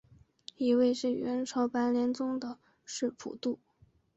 [0.57, 3.59] 一位是元朝白莲宗的释普度。